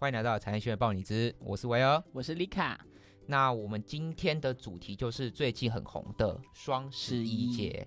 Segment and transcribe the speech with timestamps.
[0.00, 2.02] 欢迎来到产业学院报你知，我是维儿。
[2.10, 2.80] 我是丽卡，
[3.26, 7.86] 那我们今天的主题就是最近很红的双十一节。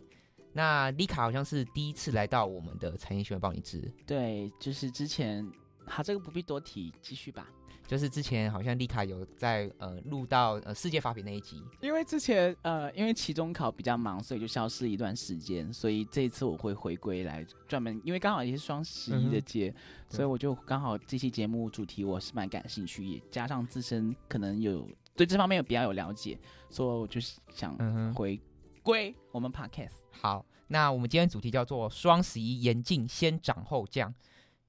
[0.52, 5.44] 那丽卡好像是第一次来到我们的产业学院报你知，对，就是之前，
[5.88, 7.48] 好，这个不必多提，继续吧。
[7.86, 19.73] 就是之前好像丽卡有在呃录到呃世界发比那一集，因为之前呃，因为期中考比较忙，所以就消失一段时间，所以这一次我会回归来专门，因为刚好也是双十一的节，
[20.09, 26.39] 所以我就刚好这期节目主题我是蛮感兴趣，也加上自身可能有对这方面有比较有了解，
[26.70, 27.77] 所以我就是想
[28.13, 28.39] 回
[28.81, 29.91] 归我们 podcast。
[30.22, 34.13] 好，那我们今天主题叫做双十一严禁先涨后降，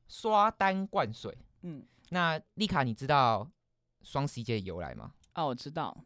[0.09, 1.39] 刷单灌水。
[1.63, 1.83] 嗯。
[2.11, 3.49] 那丽卡，你知道
[4.03, 5.13] 双十一节的由来吗？
[5.35, 5.97] 哦，我知道。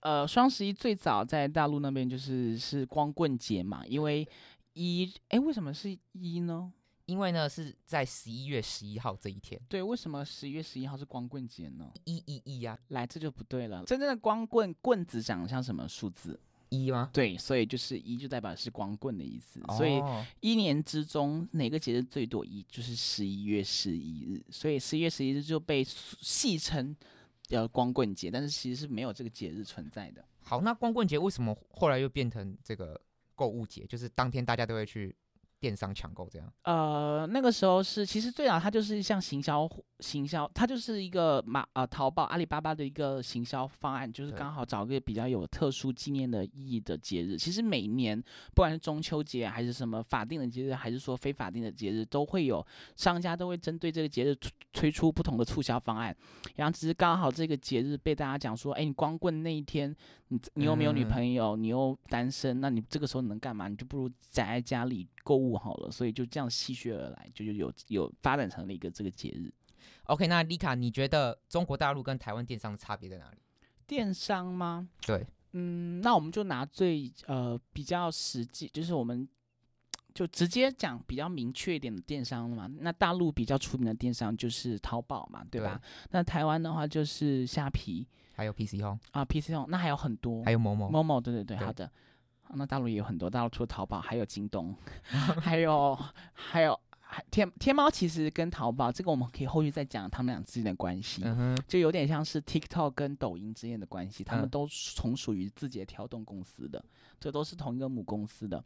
[0.00, 4.26] 呃，双十一最早在大陆那边就是是光棍节嘛，因为
[4.74, 6.72] 一哎，为什么是一呢？
[7.06, 9.60] 因为呢是在十一月十一号这一天。
[9.66, 11.90] 对，为什么十一月十一号是光棍节呢？
[12.04, 13.82] 一一一呀，来这就不对了。
[13.84, 16.38] 真正的光棍棍子长得像什么数字？
[16.70, 17.10] 一吗？
[17.12, 19.60] 对，所以就是一就代表是光棍的意思。
[19.76, 20.00] 所以
[20.40, 24.42] 一年之中哪个节日最多一，就是十一月十一日。
[24.50, 26.96] 所以十一月十一日就被戏称
[27.42, 30.24] 叫光棍节，但是其实是没有这个节日存在的。
[30.42, 33.00] 好，那光棍节为什么后来又变成这个
[33.34, 33.86] 购物节？
[33.86, 35.14] 就是当天大家都会去。
[35.60, 39.68] 电商抢购这样，呃，那个时候是其实最早它就是像行销
[40.00, 47.36] 行销，它就是一个马呃淘宝阿里巴巴的一个行销方案，就是刚好找个比较有特殊纪念的意义的节日。
[47.36, 48.16] 其实每年
[48.54, 52.64] 不管是中秋节还是什么法定的节日，还是说非法定的节日，都会有
[52.94, 56.16] 商家都会针对这个节日推推出不同的促销方案。
[56.54, 59.94] 然后只是刚好这个节日被大家讲说，哎，你光棍那一天，
[60.28, 63.66] 你你又没有女朋友，你又单身，那你这个时候你能干嘛？
[63.66, 65.08] 你就不如宅在家里。
[65.28, 69.52] 购物好了，所以就这样戏谑而来，就就有有发展成了一个这个节日。
[70.04, 73.36] OK，那丽卡，你觉得中国大陆跟台湾电商的差别在哪里？
[73.86, 74.88] 电商吗？
[75.06, 79.28] 对，嗯，那我们就拿最呃比较实际，就是我们
[80.14, 82.66] 就直接讲比较明确一点的电商嘛。
[82.80, 85.78] 那大陆比较出名的电商就是淘宝嘛，对吧？
[86.10, 91.90] 那台湾的话就是虾皮，还有 PC Home 啊，PC Home，那还有很多，还有某某某某，对对对，好的。
[92.54, 94.74] 那大陆也有很多，大陆除了淘宝，还有京东，
[95.40, 95.98] 还有
[96.32, 97.90] 还有还天天猫。
[97.90, 101.22] 其实跟淘宝这个，我们可以后续再讲他们俩之间的关系，
[101.66, 104.24] 就有点像是 TikTok 跟抖音之间的关系。
[104.24, 106.82] 他们都从属于字节跳动公司的，
[107.20, 108.62] 这都是同一个母公司的。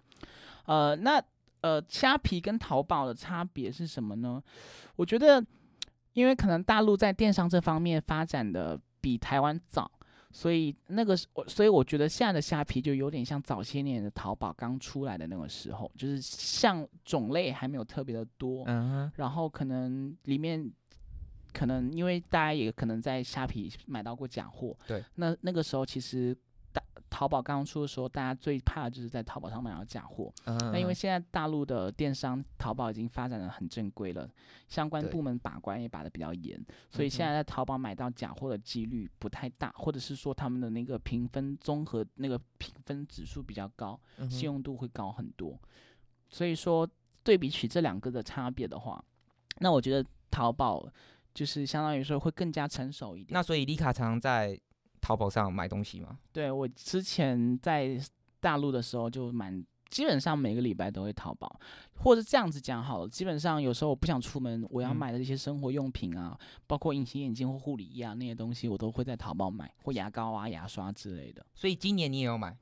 [0.67, 1.23] 呃，那
[1.61, 4.43] 呃，虾皮跟淘宝的差别是什么呢？
[4.97, 5.45] 我觉得，
[6.13, 9.91] 因为可能大陆在电商这方面发展的比台湾早。
[10.33, 20.69] 所以那个，我所以我觉得现在的虾皮就有点像早些年的淘宝刚出来的那个时候，就是像种类还没有特别的多，嗯，然后可能里面
[21.53, 26.37] 可能因为大家也可能在虾皮买到过假货，对，那那个时候其实。
[27.23, 30.33] 大淘宝刚刚出的时候，大家最怕的就是在淘宝上买到假货。
[30.45, 34.29] 那因为现在大陆的电商淘宝已经发展的很正规了，
[34.67, 43.97] 相关部门把关也把的比较严，所以现在在淘宝买到假货的几率不太大，或者是说他们的那个评分综合那个评分指数比较高，
[44.29, 45.57] 信用度会高很多。
[46.29, 46.89] 所以说
[47.23, 49.01] 对比起这两个的差别的话，
[49.61, 50.85] 那我觉得淘宝
[51.33, 53.29] 就是相当于说会更加成熟一点。
[53.33, 54.59] 那所以李卡常在。
[55.03, 56.17] 淘宝上买东西吗？
[56.33, 58.01] 对我之前在
[58.41, 61.61] 大陆的时候就蛮，基本上每个礼拜都会淘宝，
[61.97, 71.45] 或者这样子讲好了，基本上有时候我不想出门，我要买的一些生活用品啊，包括隐形眼镜或护理液啊那些东西，我都会在淘宝买，或牙膏啊、牙刷之类的。
[71.55, 72.57] 所以今年你也有买？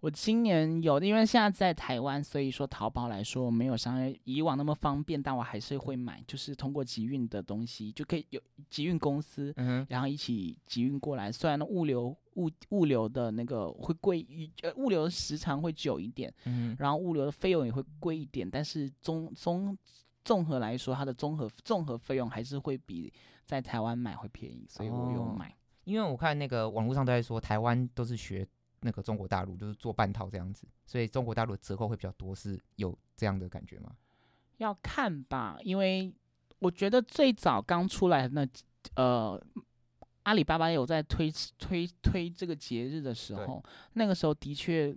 [0.00, 8.38] 我今年有，因为现在在台湾，所以说淘宝来说没有像以往那么方便，但我还是会买，就是通过集运的东西就可以有
[8.68, 9.54] 集运公司，
[9.88, 11.32] 然后一起集运过来。
[11.32, 14.26] 虽然物流物物流的那个会贵，
[14.62, 19.74] 呃，物流的时长会久一点，嗯，然后物流的费用也会贵一点，但是综综
[20.22, 23.10] 综合来说，它的综合综合费用还是会比
[23.46, 25.56] 在台湾买会便宜，所以我有买。
[25.84, 28.46] 因为我看那个网络上都在说，台湾都是学。
[28.84, 33.96] 那个中国大陆就是做半套这样子，所以中国大陆的折扣会比较多，是有这样的感觉吗？
[34.58, 36.12] 要看吧，因为
[36.58, 38.46] 我觉得最早刚出来那
[38.94, 39.42] 呃，
[40.24, 43.64] 阿里巴巴有在推推推这个节日的时候，
[43.94, 44.94] 那个时候的确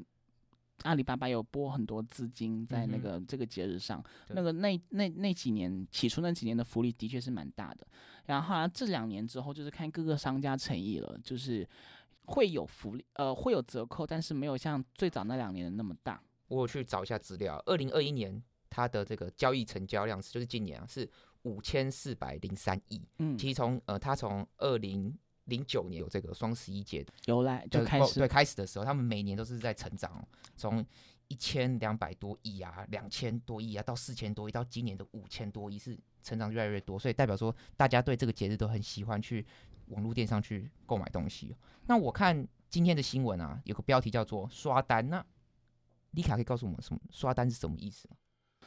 [0.83, 7.87] 阿里巴巴有拨很多资金在那个这个节日上，那个那那那几年起初那几年的福利的确是蛮大的，
[8.25, 11.65] 然后好像这两年之后就是看各个商家诚意了，就是。
[12.27, 16.21] 会有福利，呃，会有折扣，但是没有像最早那两年的那么大。
[16.47, 21.09] 我去找一下资料，二零二一年它的这个交易成交量是，就是今年啊，是
[21.43, 23.01] 五千四百零三亿。
[23.19, 30.25] 嗯，其实从呃，它从二零零九年有这个双十一节由来就开始对开始的时候，他们每年都是在成长，
[30.55, 30.85] 从
[31.29, 39.45] 一千两百多亿啊，两千多亿啊，到四千多亿，到今年的五千多亿，是成长越来越多，所以代表说大家对这个节日都很喜欢去
[39.87, 41.55] 网络店上去购买东西。
[41.85, 45.25] 那我看今天的新闻啊，有个标题叫做刷单，那
[46.11, 48.15] 丽卡可以告诉我们什么刷单是什么意思吗？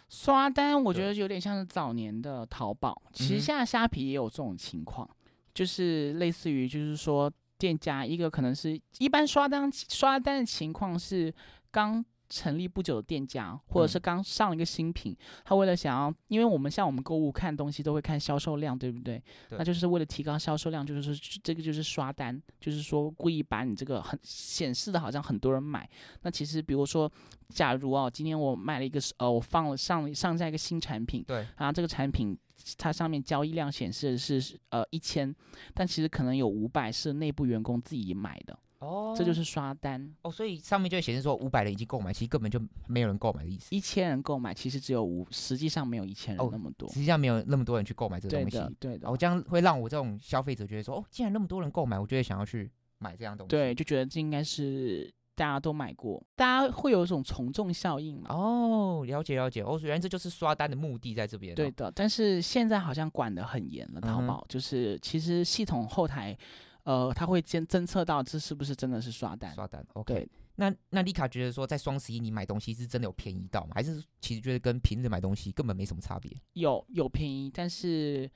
[0.08, 5.08] 刷单我觉得有点像是早年的淘宝，其实现在虾皮也有这种情况，
[5.54, 11.34] 就是类似于就是说店家一个可能是一般刷单刷单的情况是
[11.70, 12.04] 刚。
[12.30, 19.20] 成立不久的店家，或者是刚上了一个新品，他为了想要，因为我们像我们购物看东西都会看销售量，对不对？
[19.50, 21.12] 那就是为了提高销售量，就是说
[21.42, 25.86] 这个就是刷单，就是说故意把你这个很显示的好像很多人买。
[26.22, 27.10] 那其实比如说，
[27.48, 32.38] 假如哦，今天我卖了一个呃，我放了上上架一个新产品，对，然后这个产品
[32.78, 35.34] 它上面交易量显示的是呃一千，
[35.74, 38.56] 但其实可能有五百是内部员工自己买的。
[38.80, 43.68] 哦，这就是刷单哦，所以上面就会显示说五百人已经购买，其实根本就没有人购买的意思。
[43.70, 48.56] 一千人购买，其实只有五，实际上没有一千人那么多，实际上没有那么多人去购买这个东西。
[48.56, 49.10] 对的，对的。
[49.10, 53.50] 我这样会让我这种消费者觉得说，哦，既然那么多人购买，我就会想要去买这样东西。
[53.50, 58.30] 对，就觉得这应该是大家都买过，大家会有一种从众效应嘛。
[58.30, 59.60] 哦，了解了解。
[59.60, 61.54] 哦，原来这就是刷单的目的在这边。
[61.54, 66.34] 对的，但是现在好像管得很严了，淘宝就是其实系统后台。
[66.84, 69.54] 呃，他会监侦测到这是不是真的是刷单？
[69.54, 70.28] 刷单，OK。
[70.56, 73.72] 那那丽卡觉得说，在双十一你买东西是真的有便宜到吗？
[73.74, 76.30] 还是其实觉得跟平日买东西根本没什么差别？
[76.52, 78.30] 有有便宜，但是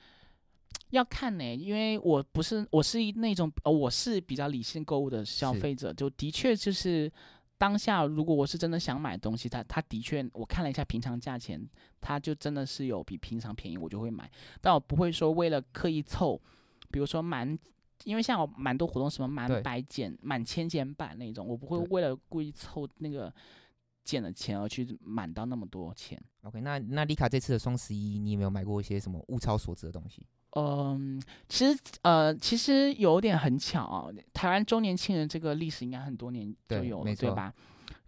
[0.91, 7.13] 要看呢，因为我不是我是那种呃我是比较理性购物的消费者，就的确就是
[7.59, 11.63] 当下如果我是真的想买东西，它它的确我看了一下平常价钱，
[12.01, 14.31] 它就真的是有比平常便宜，我就会买。
[14.63, 16.41] 但我不会说为了刻意凑，
[16.91, 17.59] 比如说满。
[18.05, 23.33] 因为像我蛮多活动，什么满百减、满千减百那种，我不会为了故意凑那个
[24.05, 26.23] 减的钱而去满到那么多钱。
[26.43, 30.27] OK，那那丽卡这次的双十一，你有没有买过一些什么物超所值的东西？
[30.51, 37.53] 嗯，其实呃，其实有点很巧啊，台湾周年庆的这个历史应该很多年就有了，对吧？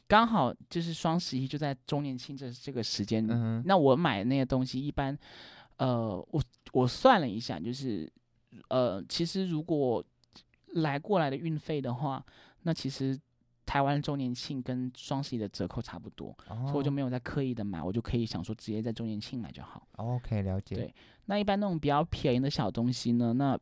[0.07, 3.27] 刚好就是双十一就在周年庆这这个时间，
[3.65, 5.19] 那我买那些东西一般，
[5.79, 8.13] 呃，我我算了一下，就是。
[8.69, 10.05] 呃，其实如果
[10.75, 12.25] 来过来的运费的话，
[12.63, 13.19] 那其实
[13.65, 19.87] 台湾周年庆跟双十一的折扣差不多，所以我就没有再刻意的买，我就可以想说直接在周年庆买就好。
[19.97, 20.77] OK，了解。
[20.77, 20.95] 对，
[21.25, 23.59] 那一般那种比较便宜的小东西呢，那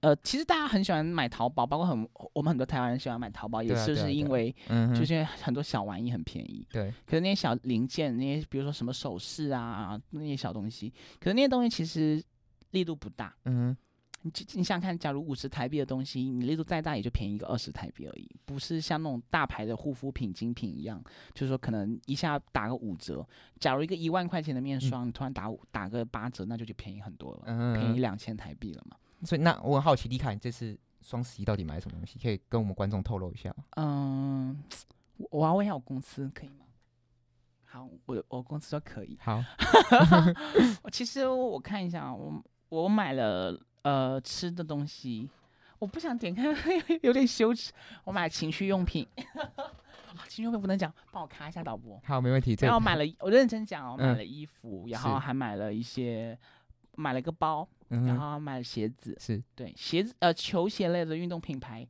[0.00, 4.54] 呃，其实大家很喜欢买淘宝，包括很我们很多台湾人喜欢买淘宝，也是是因为
[4.94, 6.64] 就是很多小玩意很便宜。
[6.70, 6.92] 对。
[7.04, 12.22] 可是那些小零件，那些比如说什么首饰啊，那些小东西，可是那些东西其实
[12.70, 13.34] 力度不大。
[13.46, 13.76] 嗯。
[14.22, 21.00] 你你想看，假如五十台币的东西，你力度再大，也就便宜个二十台币而已，不是像那种大牌的护肤品精品一样，
[21.32, 23.24] 就是说可能一下打个五折。
[23.60, 28.96] 假如一个一万块钱的面霜，你突然打五打个八折，那就就便宜很多了，便宜两千台币了嘛。
[29.24, 32.18] 所以那我很好奇，你这次双十一到底买什么东西？
[32.18, 33.64] 可以跟我们观众透露一下吗？
[33.76, 34.62] 嗯，
[35.30, 36.66] 我要问一下我公司可以吗？
[37.64, 39.16] 好，我我公司说可以。
[39.20, 39.44] 好，
[40.90, 43.56] 其实我看一下，我我买了。
[43.82, 45.28] 呃，吃的东西，
[45.78, 46.44] 我不想点开，
[47.02, 47.72] 有点羞耻。
[48.04, 49.06] 我买情趣用品，
[50.28, 52.00] 情趣用品不能讲，帮我卡一下导播。
[52.04, 52.56] 好，没问题。
[52.60, 56.38] 然后买了，我认真讲哦，买了衣服，然后还买了一些，
[56.96, 59.16] 买了个包，然后买了鞋子。
[59.20, 61.86] 是对鞋子，呃，球鞋类的运动品牌，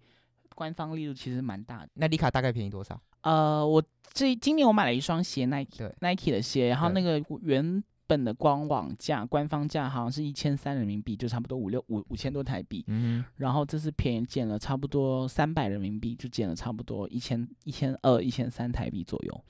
[0.54, 1.88] 官方力度其实蛮大的。
[1.94, 3.00] 那丽卡大概便宜多少？
[3.22, 7.82] 呃，我这今年我买了一双鞋，Nike，Nike 的鞋，然后那个原。
[8.08, 12.82] 本的官网价、官方价好像是一千三人民币，就差不多五六五五千多台币。
[12.88, 19.44] 嗯，然后这次便宜减了差不多三百人民币，就减了差不多一千一千二、一千三台币左右。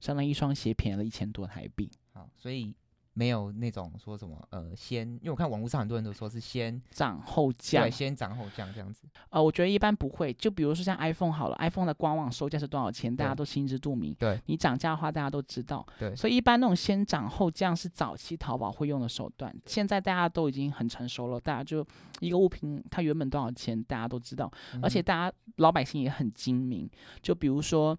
[0.00, 1.90] 相当于一双鞋便宜了一千多台币。
[2.14, 2.74] 好，所以。
[3.12, 9.02] 没有那种说什么呃先，因为我看网络上很多人都说是先涨后降，对，先涨后降这样子。
[9.30, 10.32] 呃，我觉得一般不会。
[10.32, 14.14] 就比如说像 iPhone 好了，iPhone 的官网售价是多少钱，大家都心知肚明。
[14.14, 15.84] 对，你涨价的话，大家都知道。
[15.98, 19.54] 对，所以一般那种先涨后降是早期淘宝会用的手段。
[19.66, 21.84] 现在大家都已经很成熟了，大家就
[22.20, 24.50] 一个物品它原本多少钱，大家都知道，
[24.80, 26.88] 而且大家老百姓也很精明。
[27.20, 27.98] 就比如说。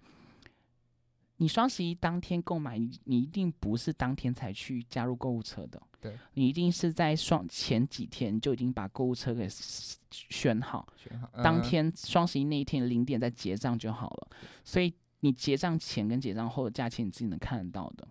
[1.42, 9.48] 你双十一当天购买，你你一定不是当天才去加入购物车的，对，你一定是在双前几天就已经把购物车给
[10.12, 14.28] 选好，选好，当天双十一那一天零点再结账就好了。
[14.64, 18.08] 所以你结账前跟结账后的价钱你自己能看得到的。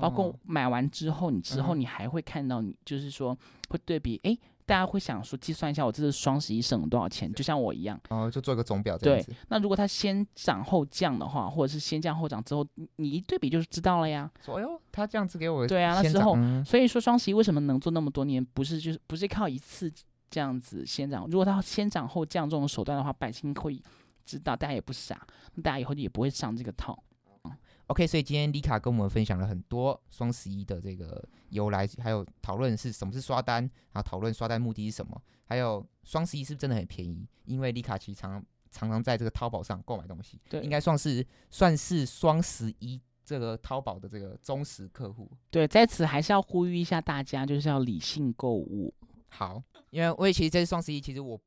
[0.00, 4.36] 包括买完之后，你之后你还会看到，你就是说会对比，哎，
[4.70, 8.96] 大家会想说计算一下我这次双十一省了多少钱，就像我一样，哦，就做一个总表。
[8.96, 14.30] 对，那如果它先涨后降的话，或者是先降后涨之后，你一对比就知道了呀。
[14.44, 19.92] 说，哎呦，他这样子给我，对啊，那时候，所以说双十一为什么能做那么多年，不是就是不是靠一次
[20.30, 23.82] 这样子先涨，如果它先涨后降这种手段的话，百姓会
[24.24, 26.96] 知道，大家也不傻，那大家以后也不会上这个套。
[27.90, 37.26] OK，所以今天丽卡跟我们分享了很多双十一的这个由来，还有讨论是什么是刷单，然后讨论刷单目的是什么，还有双十一是不是真的很便宜？
[37.46, 45.28] 因为丽卡其实常常常在这个淘宝上购买东西，对，应该算是算是双十一这个淘宝的这个忠实客户。
[45.50, 48.94] 对，在此还是要呼吁一下大家，就是要理性购物。
[49.30, 51.40] 好，因为我也其实这次双十一，其实我。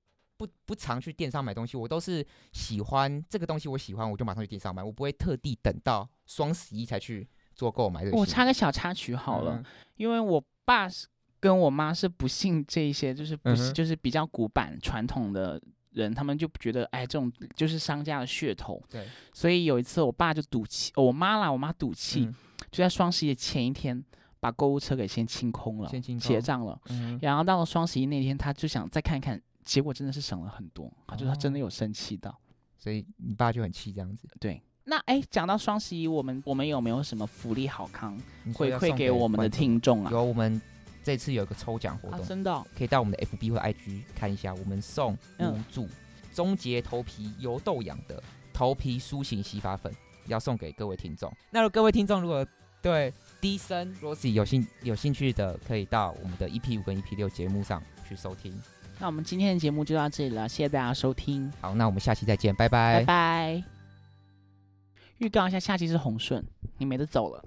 [0.46, 8.04] 不不常去电商买东西，我都是喜欢这个东西，我喜欢我就马上去电商买，我不会特地等到双十一才去做购买。
[8.12, 9.64] 我插个小插曲好了，
[9.96, 11.08] 因为我爸是
[11.40, 18.84] 跟我妈是不信这些，就是不是就是比较古板传统的人，他们就觉得哎这种就是商家的噱头。
[18.90, 22.30] 对，所以有一次我爸就赌气，我妈啦，我妈赌气，
[22.70, 24.04] 就在双十一的前一天
[24.40, 26.78] 把购物车给先清空了，先清结账了。
[27.22, 29.42] 然后到了双十一那天，他就想再看看。
[29.64, 32.38] 结果真的是省了很多，他就他真的有生气到，
[32.78, 34.28] 所以你爸就很气这样子。
[34.40, 38.20] 对，那哎，讲到双十一，我们我们有没有什么福利好康
[38.54, 40.12] 回馈给我们的听众啊？
[40.12, 40.62] 有，我们
[41.04, 45.88] 这次有一个抽奖活动，真的可以到我们的 FB 或 IG 看一下，我们送五组
[46.34, 48.22] 终结头皮油豆养的
[48.54, 49.94] 头皮苏醒洗发粉，
[50.28, 51.32] 要送给各位听众。
[51.52, 52.46] 那各位听众如果
[52.82, 58.54] 对低声 Rosie 有兴有兴趣的，可以到我们的 EP 五跟 EP 六节目上去收听。
[59.04, 61.52] 那我们今天的节目就到这里了，谢谢大家收听。
[61.60, 63.64] 好，那我们下期再见，拜拜，拜拜。
[65.18, 66.42] 预告一下，下期是红顺，
[66.78, 67.42] 你没得走了。